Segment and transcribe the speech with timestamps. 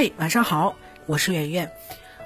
[0.00, 1.70] 嘿，晚上好，我是圆圆。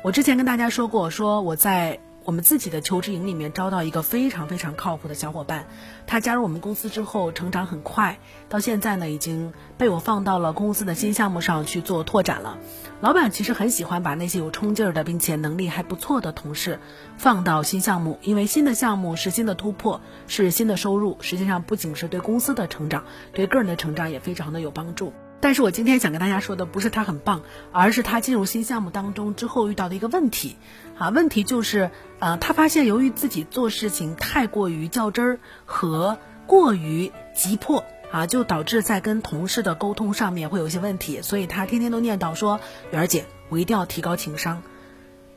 [0.03, 5.67] 我之前跟大家说过，说我在我们自己的求职营里面招到一个非常非常靠谱的小伙伴，
[6.07, 12.59] 他加入我们公司之后成长很快，到现在呢已经被我放到了公司的新项目上去做拓展了。
[13.01, 16.79] 老板其实很喜欢把那些有冲劲儿的，并且能力还不错的同事
[17.19, 23.03] 放到新项目，因为新的项目是新的突破，是新的收入，实际上不仅是对公司的成长，
[23.33, 25.13] 对个人的成长也非常的有帮助。
[25.45, 30.57] 但是我今天想跟大家说的不是他很棒，而是他进入新项目当中之后遇到的一个问题，
[30.97, 36.17] 啊，问题就是，呃，他发现由于自己做事情太过于较真儿和
[36.47, 42.59] 过于急迫，啊，就导致在跟同事的沟通上面会有一些问题，所以他天天都念叨说，
[42.91, 44.63] 媛儿姐，我一定要提高情商。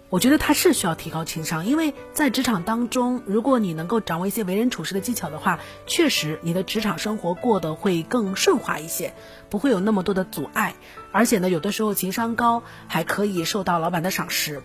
[0.10, 9.14] 我觉得他是需要提高情商，因为在职场当中，如果你能够掌握一些为人处事的技巧的话，确实你的职场生活过得会更顺滑一些，
[9.50, 10.76] 不会有那么多的阻碍。
[11.12, 14.62] 而且呢，有的时候情商高还可以受到老板的赏识。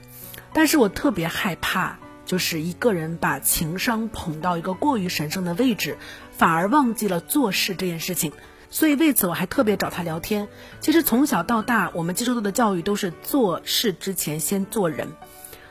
[0.52, 5.98] 但是我特别害怕，就是一个人把情商捧到一个过于神圣的位置，
[6.30, 8.32] 反而忘记了做事这件事情。
[8.72, 10.48] 所以为此我还特别找他聊天。
[10.80, 15.08] 其实从小到大，我们接受到的教育都是做事之前先做人。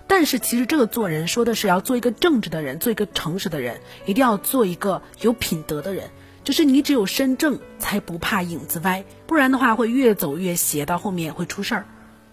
[0.07, 6.09] 但是其实这个做人说的是要做一个正直的人，做一个诚实的人，一定要做一个有品德的人。
[6.43, 11.85] 就是你只有身正，才不怕影子歪，不然的话会越走越斜，到后面会出事儿。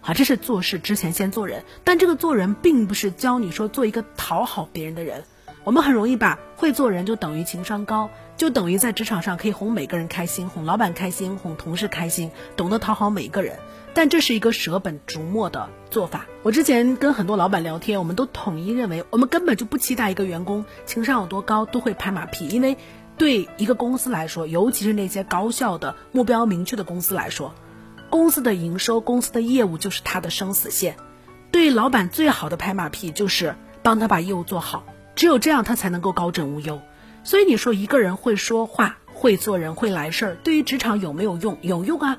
[0.02, 1.64] 啊，这是做事之前先做人。
[1.82, 5.24] 但这个做人并不是教你说做一个讨好别人的人。
[5.68, 13.58] 我们很容易把会做人就等于情商高，就等于在职场上可以哄每个人开心，哄老板开心，哄同事开心，懂得讨好每个人。
[13.92, 16.24] 但这是一个舍本逐末的做法。
[16.42, 22.78] 我之前跟很多老板聊天，我们都统一认为，我们根本就不期待一个员工情商有多高都会拍马屁，因为
[23.18, 27.54] 对一个公司来说，尤其是那些高效的、目标明确的公司来说，
[28.08, 30.96] 公司的营收、公司的业务就是他的生死线。
[31.50, 34.84] 对老板最好的拍马屁就是帮他把业务做好，
[35.18, 36.80] 只有这样他才能够高枕无忧。
[37.24, 41.58] 所以你说一个人会说话、会做人、会来事儿，对于职场有没有用？
[41.60, 42.18] 有用啊！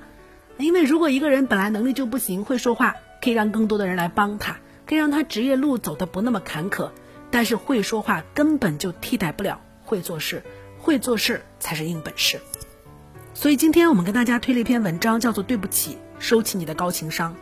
[0.58, 6.90] 因为如果一个人本来能力就不行，会说话可以让更多的人来帮他，可以让他职业路走得不那么坎坷。
[7.32, 10.44] 但是会说话根本就替代不了会做事，
[10.78, 12.38] 会做事才是硬本事。
[13.34, 17.34] 所以今天我们跟大家推了一篇文章，叫做《对不起，收起你的高情商》。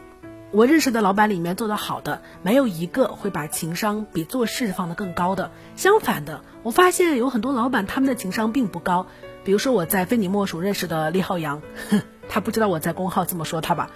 [0.52, 5.52] 我认识的老板里面做得好的，没有一个会把情商比做事放得更高的。
[5.76, 9.08] 相反的，我发现有很多老板他们的情商并不高。
[9.44, 11.62] 比如说我在非你莫属认识的厉浩洋。
[12.30, 13.90] 他不知道我在公号这么说他吧，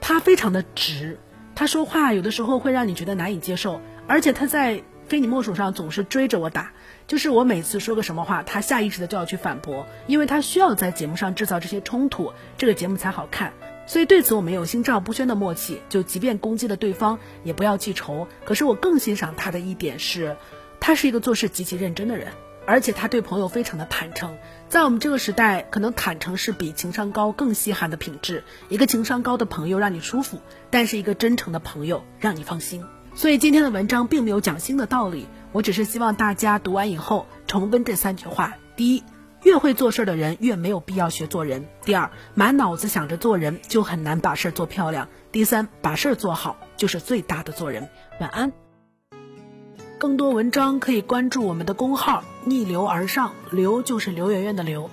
[0.00, 1.18] 他非常的直，
[1.54, 6.72] 他说话有的时候会让你觉得难以接受，而且他在非你莫属上总是追着我打，
[7.06, 13.52] 就是我每次说个什么话，他下意识的就要去反驳，因为他需要在节目上制造这些冲突，这个节目才好看。
[13.86, 18.26] 所以对此我们有心照不宣的默契，就即便攻击了对方，也不要记仇。
[18.44, 20.36] 可是我更欣赏他的一点是，
[20.80, 22.28] 他是一个做事极其认真的人。
[22.68, 24.36] 而且他对朋友非常的坦诚，
[24.68, 28.42] 在我们这个时代，可能坦诚是比情商高更稀罕的品质。
[28.68, 32.84] 一个情商高的朋友让你舒服，但是一个真诚的朋友让你放心。
[33.14, 39.04] 所以今天的文章并没有讲新的道理，我只是希望大家读完以后重温这三句话：第一，
[39.46, 47.88] 越会做事的人越没有必要学做人；第二，满脑子想着做人就很难把事儿做漂亮；第三，把事儿做好就是最大的做人。
[48.18, 48.52] 晚安。
[49.98, 54.90] 更多文章可以关注我们的公号“逆流而上”，流就是刘媛媛的刘。